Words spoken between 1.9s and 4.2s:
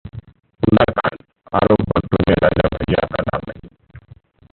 पत्र में राजा भैया का नाम नहीं